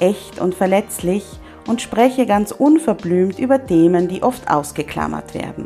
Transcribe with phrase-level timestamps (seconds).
[0.00, 1.24] echt und verletzlich
[1.66, 5.64] und spreche ganz unverblümt über Themen, die oft ausgeklammert werden.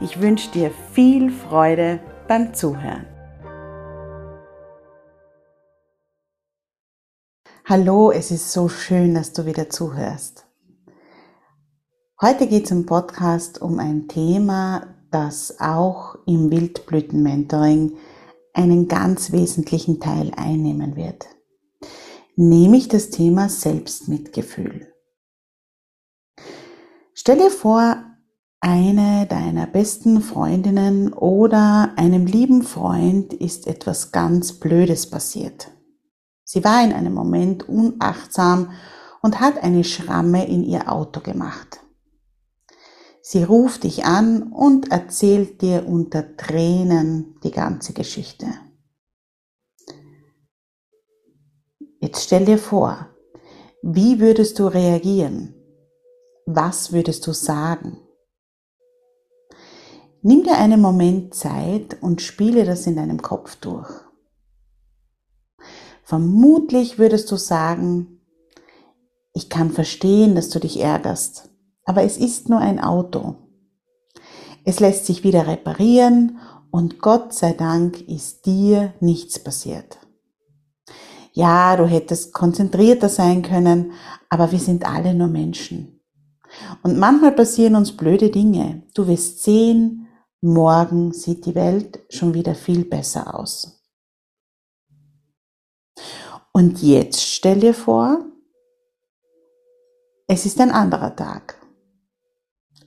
[0.00, 3.06] Ich wünsche dir viel Freude beim Zuhören.
[7.64, 10.46] Hallo, es ist so schön, dass du wieder zuhörst.
[12.20, 17.92] Heute geht es im Podcast um ein Thema, das auch im Wildblüten-Mentoring
[18.54, 21.26] einen ganz wesentlichen Teil einnehmen wird
[22.36, 24.92] nämlich das Thema Selbstmitgefühl.
[27.14, 27.96] Stell dir vor,
[28.60, 35.72] eine deiner besten Freundinnen oder einem lieben Freund ist etwas ganz Blödes passiert.
[36.44, 38.70] Sie war in einem Moment unachtsam
[39.20, 41.80] und hat eine Schramme in ihr Auto gemacht.
[43.20, 48.46] Sie ruft dich an und erzählt dir unter Tränen die ganze Geschichte.
[52.12, 53.06] Jetzt stell dir vor,
[53.80, 55.54] wie würdest du reagieren?
[56.44, 58.02] Was würdest du sagen?
[60.20, 63.88] Nimm dir einen Moment Zeit und spiele das in deinem Kopf durch.
[66.04, 68.20] Vermutlich würdest du sagen,
[69.32, 71.48] ich kann verstehen, dass du dich ärgerst,
[71.86, 73.36] aber es ist nur ein Auto.
[74.66, 76.40] Es lässt sich wieder reparieren
[76.70, 80.01] und Gott sei Dank ist dir nichts passiert
[81.32, 83.92] ja, du hättest konzentrierter sein können,
[84.28, 86.00] aber wir sind alle nur Menschen.
[86.82, 88.82] Und manchmal passieren uns blöde Dinge.
[88.94, 90.08] Du wirst sehen,
[90.42, 93.82] morgen sieht die Welt schon wieder viel besser aus.
[96.52, 98.26] Und jetzt stell dir vor,
[100.26, 101.58] es ist ein anderer Tag.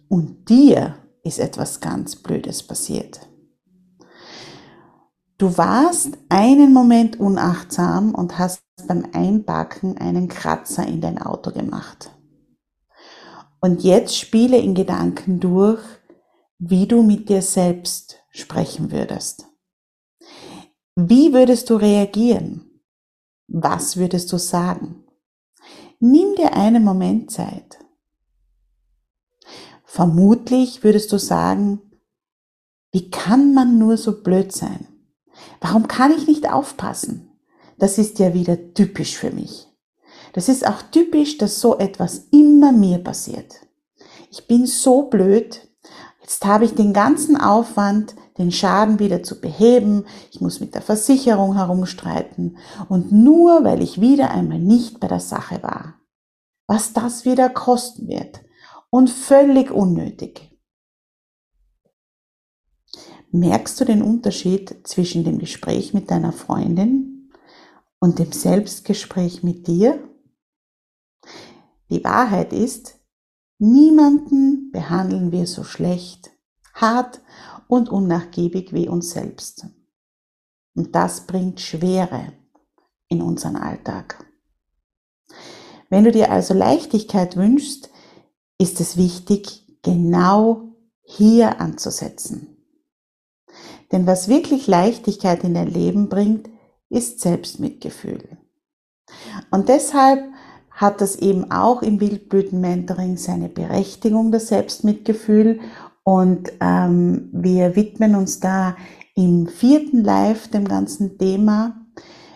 [0.08, 3.20] Und dir ist etwas ganz Blödes passiert.
[5.38, 12.10] Du warst einen Moment unachtsam und hast beim Einpacken einen Kratzer in dein Auto gemacht.
[13.60, 15.82] Und jetzt spiele in Gedanken durch,
[16.58, 19.46] wie du mit dir selbst sprechen würdest.
[20.96, 22.82] Wie würdest du reagieren?
[23.48, 25.04] Was würdest du sagen?
[26.00, 27.78] Nimm dir einen Moment Zeit.
[29.84, 31.82] Vermutlich würdest du sagen,
[32.94, 34.95] wie kann man nur so blöd sein?
[35.62, 37.32] Warum kann ich nicht aufpassen?
[37.78, 39.68] Das ist ja wieder typisch für mich.
[40.34, 43.56] Das ist auch typisch, dass so etwas immer mir passiert.
[44.32, 45.62] Ich bin so blöd.
[46.22, 50.06] Jetzt habe ich den ganzen Aufwand, den Schaden wieder zu beheben.
[50.32, 52.58] Ich muss mit der Versicherung herumstreiten.
[52.90, 55.96] Und nur weil ich wieder einmal nicht bei der Sache war.
[56.68, 58.42] Was das wieder kosten wird.
[58.90, 60.55] Und völlig unnötig.
[63.36, 67.34] Merkst du den Unterschied zwischen dem Gespräch mit deiner Freundin
[68.00, 70.08] und dem Selbstgespräch mit dir?
[71.90, 72.98] Die Wahrheit ist,
[73.58, 76.32] niemanden behandeln wir so schlecht,
[76.76, 77.20] hart
[77.68, 79.68] und unnachgiebig wie uns selbst.
[80.74, 82.32] Und das bringt Schwere
[83.10, 84.26] in unseren Alltag.
[85.90, 87.90] Wenn du dir also Leichtigkeit wünschst,
[88.58, 90.70] ist es wichtig, genau
[91.04, 92.55] hier anzusetzen.
[93.92, 96.50] Denn was wirklich Leichtigkeit in dein Leben bringt,
[96.90, 98.38] ist Selbstmitgefühl.
[99.52, 100.24] Und deshalb
[100.72, 105.60] hat das eben auch im Wildblüten-Mentoring seine Berechtigung, das Selbstmitgefühl.
[106.04, 108.76] Und ähm, wir widmen uns da
[109.16, 111.86] im vierten Live dem ganzen Thema.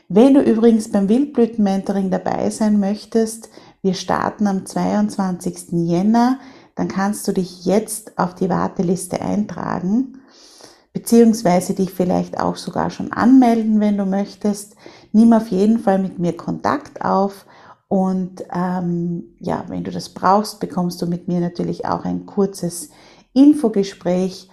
[0.07, 3.49] Wenn du übrigens beim Wildblüten-Mentoring dabei sein möchtest,
[3.81, 5.71] wir starten am 22.
[5.71, 6.39] Jänner,
[6.75, 10.18] dann kannst du dich jetzt auf die Warteliste eintragen
[10.99, 14.75] beziehungsweise dich vielleicht auch sogar schon anmelden, wenn du möchtest.
[15.13, 17.45] Nimm auf jeden Fall mit mir Kontakt auf
[17.87, 22.89] Und ähm, ja, wenn du das brauchst, bekommst du mit mir natürlich auch ein kurzes
[23.33, 24.49] Infogespräch.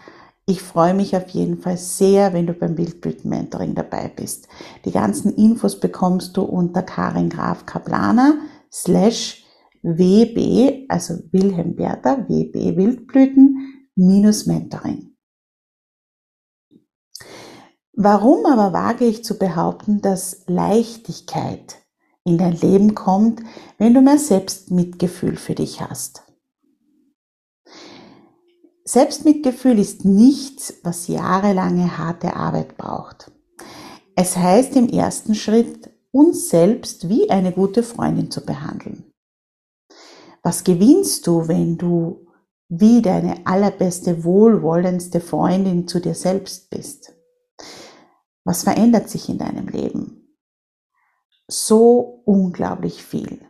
[0.46, 4.46] Ich freue mich auf jeden Fall sehr, wenn du beim Bildblüten-Mentoring dabei bist.
[4.84, 8.36] Die ganzen Infos bekommst du unter Karin Graf Kaplaner
[8.72, 9.44] slash
[9.82, 15.15] WB, also Wilhelm Bertha, WB Wildblüten minus Mentoring.
[17.98, 21.78] Warum aber wage ich zu behaupten, dass Leichtigkeit
[22.24, 23.40] in dein Leben kommt,
[23.78, 26.22] wenn du mehr Selbstmitgefühl für dich hast?
[28.84, 33.32] Selbstmitgefühl ist nichts, was jahrelange harte Arbeit braucht.
[34.14, 39.10] Es heißt im ersten Schritt, uns selbst wie eine gute Freundin zu behandeln.
[40.42, 42.26] Was gewinnst du, wenn du
[42.68, 47.15] wie deine allerbeste, wohlwollendste Freundin zu dir selbst bist?
[48.46, 50.38] Was verändert sich in deinem Leben?
[51.48, 53.44] So unglaublich viel.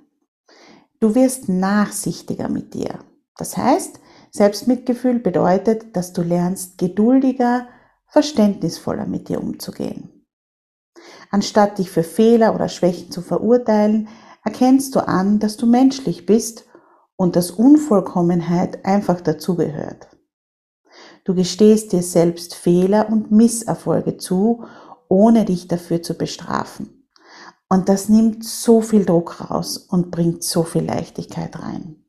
[1.00, 3.00] Du wirst nachsichtiger mit dir.
[3.36, 4.00] Das heißt,
[4.30, 7.68] Selbstmitgefühl bedeutet, dass du lernst, geduldiger,
[8.06, 10.26] verständnisvoller mit dir umzugehen.
[11.30, 14.08] Anstatt dich für Fehler oder Schwächen zu verurteilen,
[14.46, 16.64] erkennst du an, dass du menschlich bist
[17.16, 20.08] und dass Unvollkommenheit einfach dazugehört.
[21.24, 24.64] Du gestehst dir selbst Fehler und Misserfolge zu
[25.08, 27.08] ohne dich dafür zu bestrafen.
[27.68, 32.04] Und das nimmt so viel Druck raus und bringt so viel Leichtigkeit rein.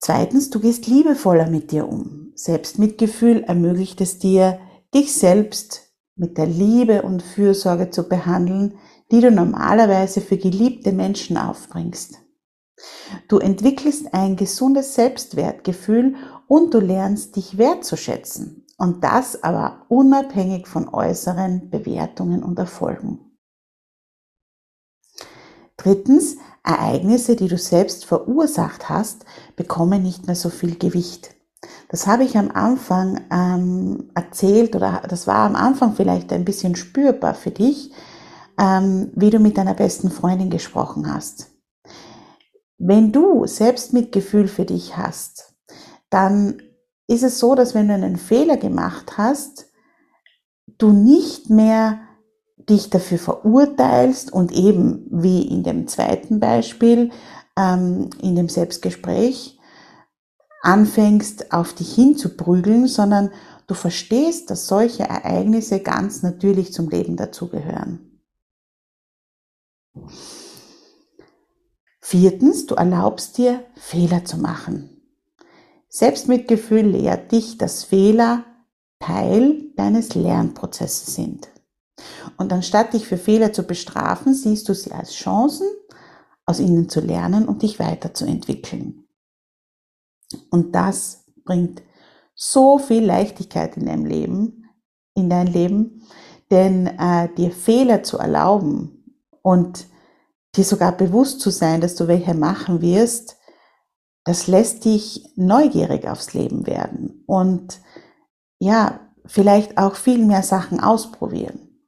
[0.00, 2.32] Zweitens, du gehst liebevoller mit dir um.
[2.34, 4.60] Selbstmitgefühl ermöglicht es dir,
[4.94, 8.78] dich selbst mit der Liebe und Fürsorge zu behandeln,
[9.10, 12.18] die du normalerweise für geliebte Menschen aufbringst.
[13.28, 16.14] Du entwickelst ein gesundes Selbstwertgefühl
[16.46, 18.66] und du lernst dich wertzuschätzen.
[18.78, 23.36] Und das aber unabhängig von äußeren Bewertungen und Erfolgen.
[25.76, 29.24] Drittens, Ereignisse, die du selbst verursacht hast,
[29.56, 31.34] bekommen nicht mehr so viel Gewicht.
[31.88, 36.76] Das habe ich am Anfang ähm, erzählt oder das war am Anfang vielleicht ein bisschen
[36.76, 37.92] spürbar für dich,
[38.60, 41.50] ähm, wie du mit deiner besten Freundin gesprochen hast.
[42.76, 45.54] Wenn du Selbstmitgefühl für dich hast,
[46.10, 46.62] dann
[47.08, 49.66] ist es so, dass wenn du einen Fehler gemacht hast,
[50.76, 52.00] du nicht mehr
[52.68, 57.10] dich dafür verurteilst und eben wie in dem zweiten Beispiel,
[57.56, 59.58] ähm, in dem Selbstgespräch,
[60.62, 63.30] anfängst auf dich hinzuprügeln, sondern
[63.66, 68.20] du verstehst, dass solche Ereignisse ganz natürlich zum Leben dazugehören.
[72.00, 74.97] Viertens, du erlaubst dir, Fehler zu machen.
[75.88, 78.44] Selbstmitgefühl lehrt dich, dass Fehler
[79.00, 81.48] Teil deines Lernprozesses sind.
[82.36, 85.66] Und anstatt dich für Fehler zu bestrafen, siehst du sie als Chancen,
[86.46, 89.04] aus ihnen zu lernen und dich weiterzuentwickeln.
[90.50, 91.82] Und das bringt
[92.34, 94.68] so viel Leichtigkeit in dein Leben,
[95.14, 96.02] in dein Leben,
[96.50, 99.86] denn äh, dir Fehler zu erlauben und
[100.54, 103.37] dir sogar bewusst zu sein, dass du welche machen wirst,
[104.28, 107.80] das lässt dich neugierig aufs Leben werden und
[108.58, 111.80] ja, vielleicht auch viel mehr Sachen ausprobieren.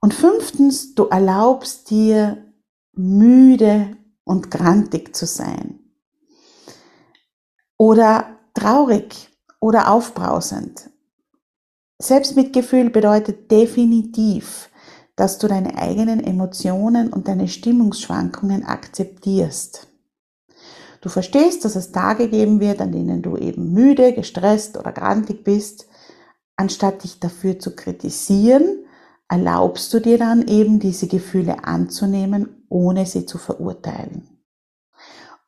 [0.00, 2.52] Und fünftens, du erlaubst dir
[2.90, 5.78] müde und grantig zu sein
[7.78, 9.30] oder traurig
[9.60, 10.90] oder aufbrausend.
[12.02, 14.68] Selbstmitgefühl bedeutet definitiv,
[15.20, 19.86] dass du deine eigenen Emotionen und deine Stimmungsschwankungen akzeptierst.
[21.02, 25.44] Du verstehst, dass es Tage geben wird, an denen du eben müde, gestresst oder grantig
[25.44, 25.86] bist.
[26.56, 28.86] Anstatt dich dafür zu kritisieren,
[29.28, 34.42] erlaubst du dir dann eben diese Gefühle anzunehmen, ohne sie zu verurteilen.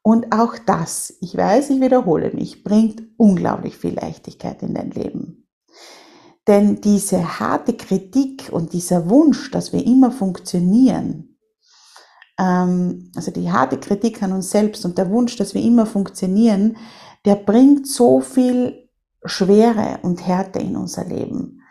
[0.02, 5.41] Und auch das, ich weiß, ich wiederhole mich, bringt unglaublich viel Leichtigkeit in dein Leben.
[6.48, 11.38] Denn diese harte Kritik und dieser Wunsch, dass wir immer funktionieren,
[12.38, 16.76] ähm, also die harte Kritik an uns selbst und der Wunsch, dass wir immer funktionieren,
[17.24, 18.88] der bringt so viel
[19.24, 21.62] Schwere und Härte in unser Leben.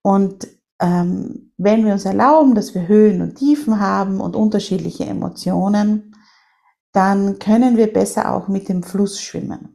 [0.00, 0.48] Und
[0.80, 6.14] ähm, wenn wir uns erlauben, dass wir Höhen und Tiefen haben und unterschiedliche Emotionen,
[6.92, 9.73] dann können wir besser auch mit dem Fluss schwimmen.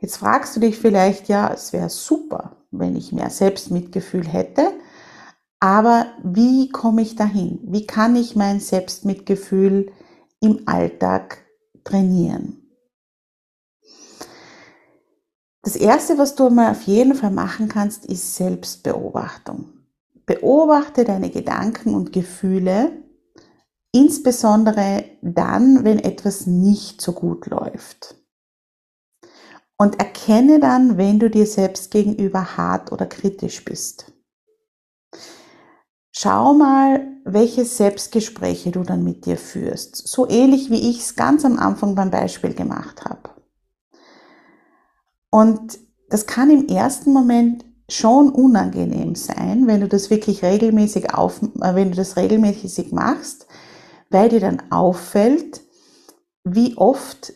[0.00, 4.72] Jetzt fragst du dich vielleicht, ja, es wäre super, wenn ich mehr Selbstmitgefühl hätte,
[5.60, 7.60] aber wie komme ich dahin?
[7.64, 9.92] Wie kann ich mein Selbstmitgefühl
[10.40, 11.44] im Alltag
[11.84, 12.56] trainieren?
[15.62, 19.66] Das Erste, was du mal auf jeden Fall machen kannst, ist Selbstbeobachtung.
[20.24, 22.92] beobachte deine Gedanken und Gefühle,
[23.92, 28.19] insbesondere dann, wenn etwas nicht so gut läuft.
[29.80, 34.12] Und erkenne dann, wenn du dir selbst gegenüber hart oder kritisch bist.
[36.12, 39.96] Schau mal, welche Selbstgespräche du dann mit dir führst.
[40.06, 43.30] So ähnlich wie ich es ganz am Anfang beim Beispiel gemacht habe.
[45.30, 45.78] Und
[46.10, 51.74] das kann im ersten Moment schon unangenehm sein, wenn du das wirklich regelmäßig auf, äh,
[51.74, 53.46] wenn du das regelmäßig machst,
[54.10, 55.62] weil dir dann auffällt,
[56.44, 57.32] wie oft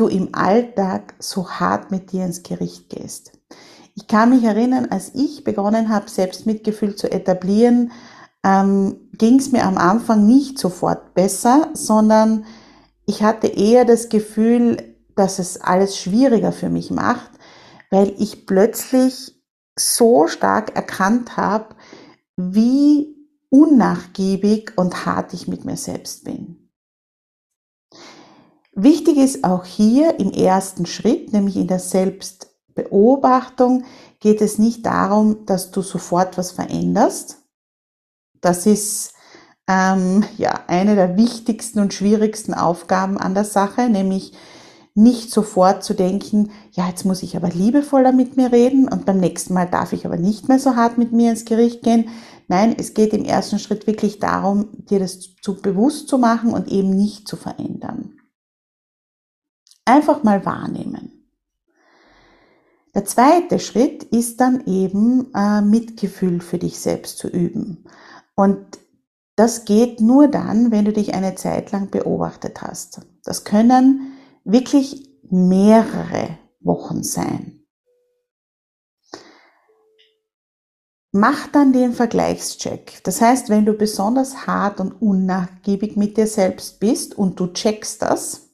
[0.00, 3.32] du im Alltag so hart mit dir ins Gericht gehst.
[3.94, 7.90] Ich kann mich erinnern, als ich begonnen habe, Selbstmitgefühl zu etablieren,
[8.44, 12.44] ähm, ging es mir am Anfang nicht sofort besser, sondern
[13.06, 17.30] ich hatte eher das Gefühl, dass es alles schwieriger für mich macht,
[17.90, 19.34] weil ich plötzlich
[19.76, 21.74] so stark erkannt habe,
[22.36, 23.16] wie
[23.50, 26.57] unnachgiebig und hart ich mit mir selbst bin.
[28.80, 33.82] Wichtig ist auch hier im ersten Schritt, nämlich in der Selbstbeobachtung,
[34.20, 37.38] geht es nicht darum, dass du sofort was veränderst.
[38.40, 39.14] Das ist
[39.66, 44.34] ähm, ja eine der wichtigsten und schwierigsten Aufgaben an der Sache, nämlich
[44.94, 49.18] nicht sofort zu denken, ja, jetzt muss ich aber liebevoller mit mir reden und beim
[49.18, 52.10] nächsten Mal darf ich aber nicht mehr so hart mit mir ins Gericht gehen.
[52.46, 56.68] Nein, es geht im ersten Schritt wirklich darum, dir das zu bewusst zu machen und
[56.68, 58.14] eben nicht zu verändern.
[59.88, 61.30] Einfach mal wahrnehmen.
[62.94, 67.84] Der zweite Schritt ist dann eben äh, Mitgefühl für dich selbst zu üben.
[68.34, 68.78] Und
[69.34, 73.00] das geht nur dann, wenn du dich eine Zeit lang beobachtet hast.
[73.24, 74.12] Das können
[74.44, 77.64] wirklich mehrere Wochen sein.
[81.12, 83.00] Mach dann den Vergleichscheck.
[83.04, 88.02] Das heißt, wenn du besonders hart und unnachgiebig mit dir selbst bist und du checkst
[88.02, 88.47] das,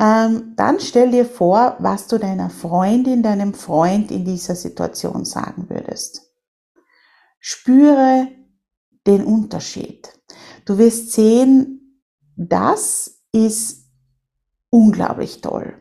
[0.00, 5.68] ähm, dann stell dir vor, was du deiner Freundin, deinem Freund in dieser Situation sagen
[5.68, 6.22] würdest.
[7.40, 8.28] Spüre
[9.06, 10.08] den Unterschied.
[10.64, 12.02] Du wirst sehen,
[12.36, 13.86] das ist
[14.70, 15.74] unglaublich toll.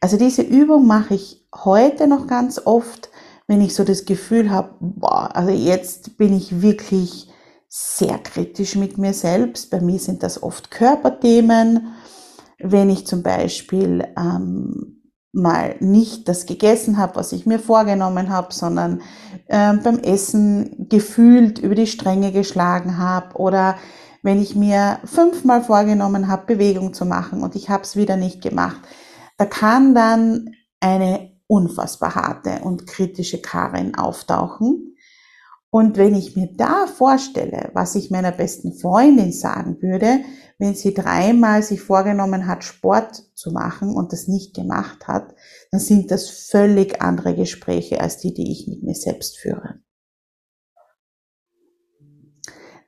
[0.00, 3.10] Also diese Übung mache ich heute noch ganz oft,
[3.46, 7.30] wenn ich so das Gefühl habe, boah, also jetzt bin ich wirklich
[7.68, 9.70] sehr kritisch mit mir selbst.
[9.70, 11.94] Bei mir sind das oft Körperthemen.
[12.58, 18.54] Wenn ich zum Beispiel ähm, mal nicht das gegessen habe, was ich mir vorgenommen habe,
[18.54, 19.02] sondern
[19.48, 23.76] äh, beim Essen gefühlt über die Stränge geschlagen habe oder
[24.22, 28.42] wenn ich mir fünfmal vorgenommen habe, Bewegung zu machen und ich habe es wieder nicht
[28.42, 28.80] gemacht,
[29.36, 34.85] da kann dann eine unfassbar harte und kritische Karin auftauchen.
[35.70, 40.20] Und wenn ich mir da vorstelle, was ich meiner besten Freundin sagen würde,
[40.58, 45.34] wenn sie dreimal sich vorgenommen hat, Sport zu machen und das nicht gemacht hat,
[45.70, 49.80] dann sind das völlig andere Gespräche als die, die ich mit mir selbst führe.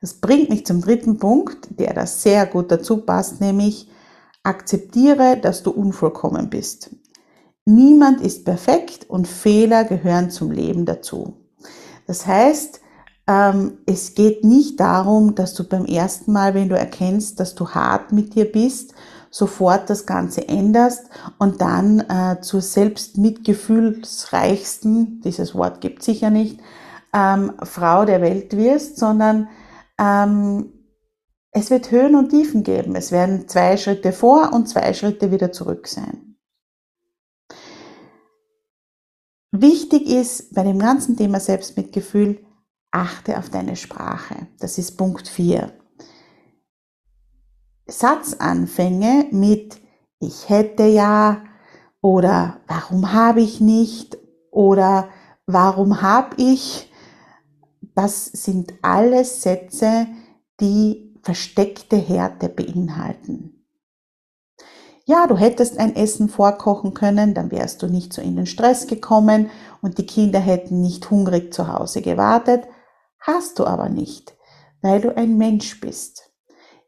[0.01, 3.89] Das bringt mich zum dritten Punkt, der da sehr gut dazu passt, nämlich
[4.43, 6.95] akzeptiere, dass du unvollkommen bist.
[7.65, 11.38] Niemand ist perfekt und Fehler gehören zum Leben dazu.
[12.09, 12.81] Das heißt,
[13.27, 17.69] ähm, es geht nicht darum, dass du beim ersten Mal, wenn du erkennst, dass du
[17.69, 18.95] hart mit dir bist,
[19.29, 21.05] sofort das Ganze änderst
[21.37, 26.59] und dann äh, zur selbstmitgefühlsreichsten, dieses Wort gibt sicher nicht,
[27.13, 29.47] ähm, Frau der Welt wirst, sondern
[29.99, 30.73] ähm,
[31.51, 32.95] es wird Höhen und Tiefen geben.
[32.95, 36.28] Es werden zwei Schritte vor und zwei Schritte wieder zurück sein.
[39.51, 42.45] Wichtig ist bei dem ganzen Thema Selbstmitgefühl,
[42.91, 44.47] achte auf deine Sprache.
[44.59, 45.71] Das ist Punkt 4.
[47.87, 49.79] Satzanfänge mit
[50.19, 51.43] ich hätte ja
[52.01, 54.17] oder warum habe ich nicht
[54.51, 55.09] oder
[55.45, 56.89] warum habe ich
[57.99, 60.07] das sind alles Sätze,
[60.61, 63.58] die versteckte Härte beinhalten.
[65.05, 68.87] Ja, du hättest ein Essen vorkochen können, dann wärst du nicht so in den Stress
[68.87, 69.49] gekommen
[69.81, 72.65] und die Kinder hätten nicht hungrig zu Hause gewartet.
[73.19, 74.35] Hast du aber nicht,
[74.81, 76.31] weil du ein Mensch bist.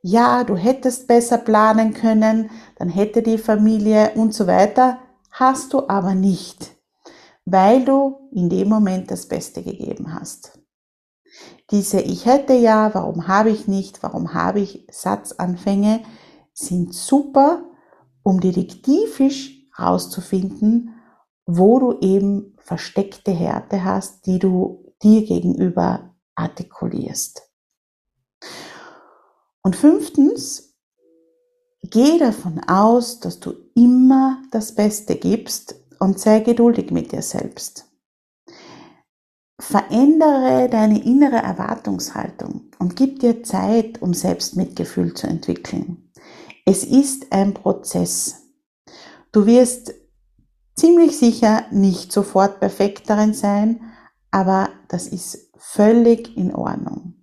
[0.03, 4.99] Ja, du hättest besser planen können, dann hätte die Familie und so weiter.
[5.31, 6.75] Hast du aber nicht,
[7.45, 10.59] weil du in dem Moment das Beste gegeben hast.
[11.69, 16.01] Diese Ich hätte ja, warum habe ich nicht, warum habe ich Satzanfänge
[16.53, 17.63] sind super,
[18.23, 20.95] um detektivisch herauszufinden,
[21.45, 27.41] wo du eben versteckte Härte hast, die du dir gegenüber artikulierst.
[29.63, 30.75] Und fünftens,
[31.83, 37.87] geh davon aus, dass du immer das Beste gibst und sei geduldig mit dir selbst.
[39.59, 46.10] Verändere deine innere Erwartungshaltung und gib dir Zeit, um Selbstmitgefühl zu entwickeln.
[46.65, 48.51] Es ist ein Prozess.
[49.31, 49.93] Du wirst
[50.75, 53.81] ziemlich sicher nicht sofort perfekt darin sein,
[54.29, 57.15] aber das ist völlig in Ordnung.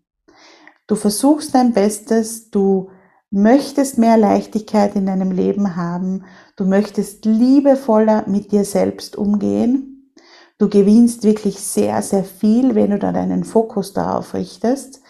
[0.86, 2.90] Du versuchst dein Bestes, du
[3.30, 6.24] möchtest mehr Leichtigkeit in deinem Leben haben,
[6.56, 10.14] du möchtest liebevoller mit dir selbst umgehen,
[10.56, 15.02] du gewinnst wirklich sehr, sehr viel, wenn du da deinen Fokus darauf richtest.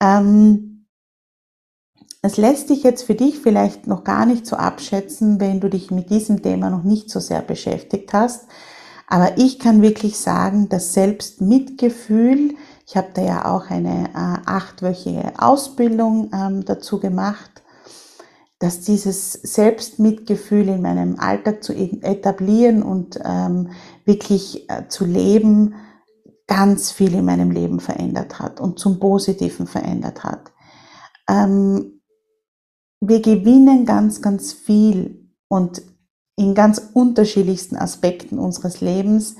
[0.00, 0.73] Ähm,
[2.24, 5.90] es lässt dich jetzt für dich vielleicht noch gar nicht so abschätzen, wenn du dich
[5.90, 8.46] mit diesem Thema noch nicht so sehr beschäftigt hast.
[9.06, 12.54] Aber ich kann wirklich sagen, dass Selbstmitgefühl,
[12.86, 17.62] ich habe da ja auch eine äh, achtwöchige Ausbildung ähm, dazu gemacht,
[18.58, 23.68] dass dieses Selbstmitgefühl in meinem Alltag zu etablieren und ähm,
[24.06, 25.74] wirklich äh, zu leben,
[26.46, 30.52] ganz viel in meinem Leben verändert hat und zum Positiven verändert hat.
[31.28, 31.93] Ähm,
[33.08, 35.82] wir gewinnen ganz, ganz viel und
[36.36, 39.36] in ganz unterschiedlichsten Aspekten unseres Lebens,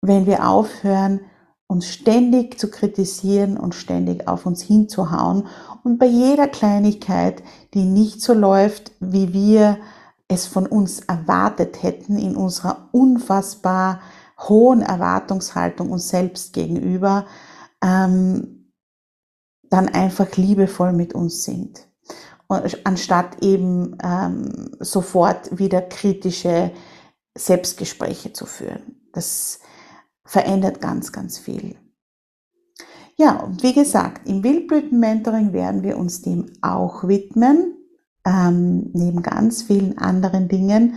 [0.00, 1.20] wenn wir aufhören,
[1.66, 5.46] uns ständig zu kritisieren und ständig auf uns hinzuhauen
[5.84, 9.78] und bei jeder Kleinigkeit, die nicht so läuft, wie wir
[10.28, 14.00] es von uns erwartet hätten, in unserer unfassbar
[14.38, 17.26] hohen Erwartungshaltung uns selbst gegenüber,
[17.82, 18.72] ähm,
[19.70, 21.91] dann einfach liebevoll mit uns sind
[22.84, 26.70] anstatt eben ähm, sofort wieder kritische
[27.36, 29.02] Selbstgespräche zu führen.
[29.12, 29.60] Das
[30.24, 31.76] verändert ganz, ganz viel.
[33.16, 37.76] Ja, wie gesagt, im Wildblüten-Mentoring werden wir uns dem auch widmen,
[38.24, 40.94] ähm, neben ganz vielen anderen Dingen.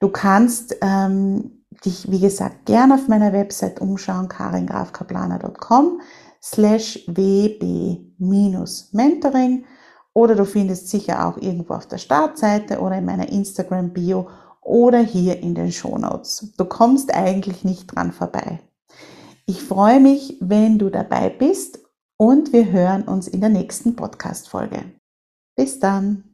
[0.00, 6.00] Du kannst ähm, dich, wie gesagt, gerne auf meiner Website umschauen, karingrafkaplaner.com
[6.42, 8.06] slash wb-mentoring
[10.20, 14.28] oder du findest sicher auch irgendwo auf der Startseite oder in meiner Instagram-Bio
[14.60, 16.52] oder hier in den Shownotes.
[16.58, 18.60] Du kommst eigentlich nicht dran vorbei.
[19.46, 21.80] Ich freue mich, wenn du dabei bist
[22.18, 24.84] und wir hören uns in der nächsten Podcast-Folge.
[25.56, 26.29] Bis dann!